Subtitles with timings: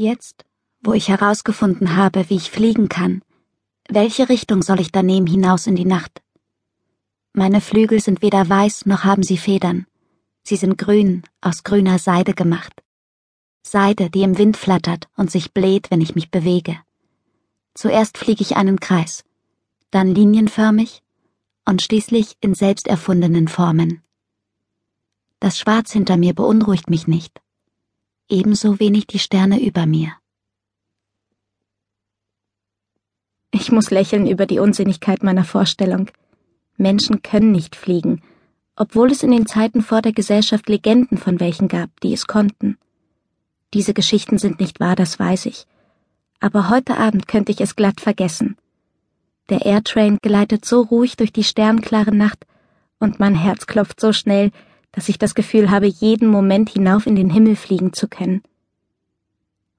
[0.00, 0.44] Jetzt,
[0.80, 3.20] wo ich herausgefunden habe, wie ich fliegen kann,
[3.88, 6.22] welche Richtung soll ich da nehmen hinaus in die Nacht?
[7.32, 9.88] Meine Flügel sind weder weiß noch haben sie Federn.
[10.44, 12.80] Sie sind grün, aus grüner Seide gemacht.
[13.64, 16.78] Seide, die im Wind flattert und sich bläht, wenn ich mich bewege.
[17.74, 19.24] Zuerst fliege ich einen Kreis,
[19.90, 21.02] dann linienförmig
[21.64, 24.04] und schließlich in selbst erfundenen Formen.
[25.40, 27.40] Das Schwarz hinter mir beunruhigt mich nicht,
[28.28, 30.12] ebenso wenig die Sterne über mir.
[33.50, 36.10] Ich muss lächeln über die Unsinnigkeit meiner Vorstellung.
[36.76, 38.22] Menschen können nicht fliegen,
[38.76, 42.78] obwohl es in den Zeiten vor der Gesellschaft Legenden von welchen gab, die es konnten.
[43.74, 45.66] Diese Geschichten sind nicht wahr, das weiß ich.
[46.40, 48.56] Aber heute Abend könnte ich es glatt vergessen.
[49.48, 52.46] Der Airtrain gleitet so ruhig durch die sternklare Nacht
[53.00, 54.52] und mein Herz klopft so schnell,
[54.92, 58.42] dass ich das Gefühl habe, jeden Moment hinauf in den Himmel fliegen zu können.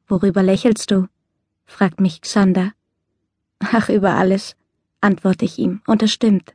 [0.07, 1.07] Worüber lächelst du?
[1.65, 2.71] fragt mich Xander.
[3.59, 4.55] Ach, über alles,
[5.01, 6.53] antworte ich ihm, und es stimmt.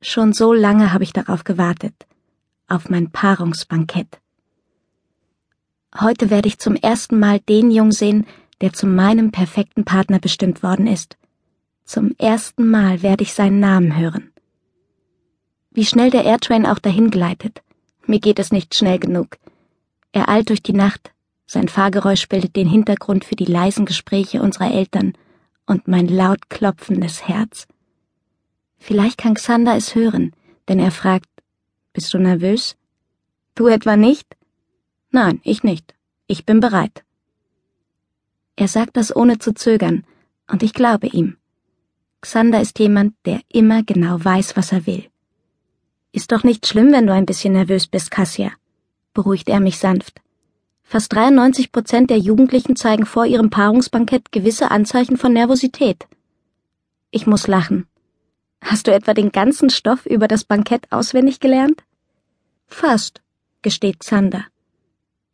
[0.00, 1.94] Schon so lange habe ich darauf gewartet.
[2.68, 4.20] Auf mein Paarungsbankett.
[5.98, 8.26] Heute werde ich zum ersten Mal den Jung sehen,
[8.60, 11.16] der zu meinem perfekten Partner bestimmt worden ist.
[11.84, 14.30] Zum ersten Mal werde ich seinen Namen hören.
[15.78, 17.62] Wie schnell der Airtrain auch dahin gleitet.
[18.04, 19.38] Mir geht es nicht schnell genug.
[20.10, 21.12] Er eilt durch die Nacht.
[21.46, 25.12] Sein Fahrgeräusch bildet den Hintergrund für die leisen Gespräche unserer Eltern
[25.66, 27.68] und mein laut klopfendes Herz.
[28.76, 30.32] Vielleicht kann Xander es hören,
[30.66, 31.30] denn er fragt,
[31.92, 32.76] bist du nervös?
[33.54, 34.36] Du etwa nicht?
[35.12, 35.94] Nein, ich nicht.
[36.26, 37.04] Ich bin bereit.
[38.56, 40.04] Er sagt das ohne zu zögern,
[40.50, 41.36] und ich glaube ihm.
[42.20, 45.08] Xander ist jemand, der immer genau weiß, was er will.
[46.12, 48.52] Ist doch nicht schlimm, wenn du ein bisschen nervös bist, Cassia,
[49.12, 50.20] beruhigt er mich sanft.
[50.82, 56.06] Fast 93 Prozent der Jugendlichen zeigen vor ihrem Paarungsbankett gewisse Anzeichen von Nervosität.
[57.10, 57.86] Ich muss lachen.
[58.62, 61.84] Hast du etwa den ganzen Stoff über das Bankett auswendig gelernt?
[62.66, 63.20] Fast,
[63.60, 64.46] gesteht Xander.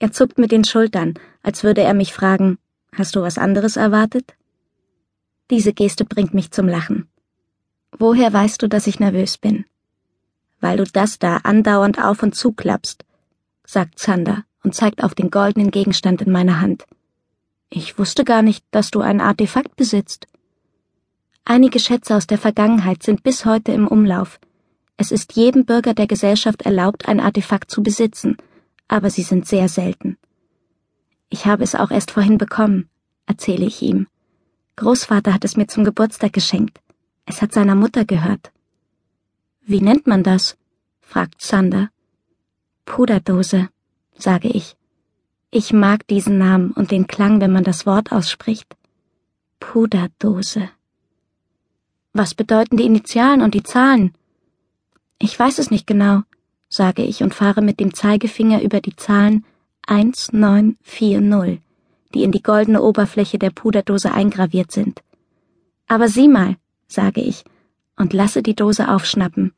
[0.01, 2.59] Er zuckt mit den Schultern, als würde er mich fragen,
[2.93, 4.35] hast du was anderes erwartet?
[5.51, 7.09] Diese Geste bringt mich zum Lachen.
[7.97, 9.67] Woher weißt du, dass ich nervös bin?
[10.65, 13.05] Weil du das da andauernd auf und zuklappst,
[13.67, 16.87] sagt Xander und zeigt auf den goldenen Gegenstand in meiner Hand.
[17.69, 20.27] Ich wusste gar nicht, dass du ein Artefakt besitzt.
[21.45, 24.41] Einige Schätze aus der Vergangenheit sind bis heute im Umlauf.
[24.97, 28.39] Es ist jedem Bürger der Gesellschaft erlaubt, ein Artefakt zu besitzen,
[28.89, 30.17] aber sie sind sehr selten.
[31.29, 32.89] Ich habe es auch erst vorhin bekommen,
[33.27, 34.07] erzähle ich ihm.
[34.77, 36.81] Großvater hat es mir zum Geburtstag geschenkt.
[37.27, 38.51] Es hat seiner Mutter gehört.
[39.67, 40.59] Wie nennt man das?
[41.01, 41.89] fragt Sander.
[42.85, 43.71] Puderdose,
[44.15, 44.77] sage ich.
[45.51, 48.77] Ich mag diesen Namen und den Klang, wenn man das Wort ausspricht.
[49.61, 50.69] Puderdose.
[52.13, 54.13] Was bedeuten die Initialen und die Zahlen?
[55.19, 56.21] Ich weiß es nicht genau,
[56.69, 59.47] sage ich und fahre mit dem Zeigefinger über die Zahlen
[59.87, 61.63] 1940,
[62.13, 65.03] die in die goldene Oberfläche der Puderdose eingraviert sind.
[65.87, 67.45] Aber sieh mal, sage ich
[67.97, 69.53] und lasse die Dose aufschnappen.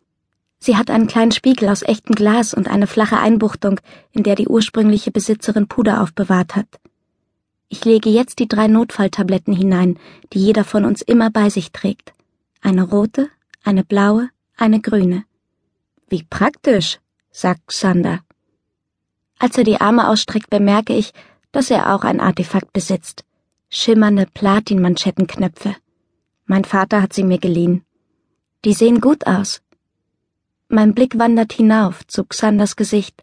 [0.58, 3.80] Sie hat einen kleinen Spiegel aus echtem Glas und eine flache Einbuchtung,
[4.12, 6.68] in der die ursprüngliche Besitzerin Puder aufbewahrt hat.
[7.68, 9.98] Ich lege jetzt die drei Notfalltabletten hinein,
[10.32, 12.14] die jeder von uns immer bei sich trägt.
[12.62, 13.28] Eine rote,
[13.64, 15.24] eine blaue, eine grüne.
[16.08, 16.98] Wie praktisch,
[17.30, 18.20] sagt Xander.
[19.38, 21.12] Als er die Arme ausstreckt, bemerke ich,
[21.52, 23.24] dass er auch ein Artefakt besitzt.
[23.68, 25.74] Schimmernde Platinmanschettenknöpfe.
[26.46, 27.85] Mein Vater hat sie mir geliehen.
[28.66, 29.62] Die sehen gut aus.
[30.68, 33.22] Mein Blick wandert hinauf zu Xanders Gesicht,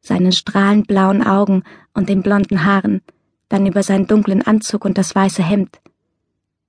[0.00, 1.62] seinen strahlend blauen Augen
[1.92, 3.02] und den blonden Haaren,
[3.50, 5.78] dann über seinen dunklen Anzug und das weiße Hemd.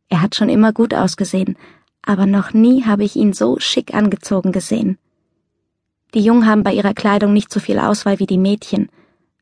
[0.09, 1.57] Er hat schon immer gut ausgesehen,
[2.02, 4.97] aber noch nie habe ich ihn so schick angezogen gesehen.
[6.13, 8.90] Die Jungen haben bei ihrer Kleidung nicht so viel Auswahl wie die Mädchen,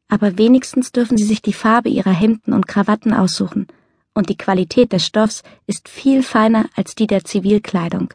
[0.08, 3.66] aber wenigstens dürfen sie sich die Farbe ihrer Hemden und Krawatten aussuchen,
[4.14, 8.14] und die Qualität des Stoffs ist viel feiner als die der Zivilkleidung.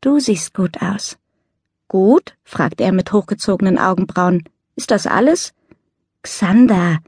[0.00, 1.18] Du siehst gut aus.
[1.88, 2.36] Gut?
[2.44, 4.44] fragt er mit hochgezogenen Augenbrauen.
[4.74, 5.54] Ist das alles?
[6.22, 6.98] Xander,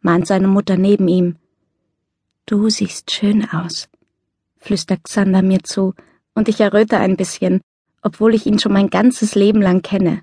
[0.00, 1.36] mahnt seine Mutter neben ihm.
[2.46, 3.88] Du siehst schön aus
[4.58, 5.94] flüstert Xander mir zu,
[6.34, 7.60] und ich erröte ein bisschen,
[8.02, 10.22] obwohl ich ihn schon mein ganzes Leben lang kenne.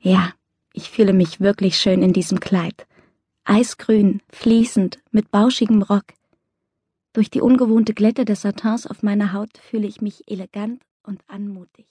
[0.00, 0.32] Ja,
[0.72, 2.86] ich fühle mich wirklich schön in diesem Kleid.
[3.44, 6.04] Eisgrün, fließend, mit bauschigem Rock.
[7.12, 11.86] Durch die ungewohnte Glätte des Satins auf meiner Haut fühle ich mich elegant und anmutig.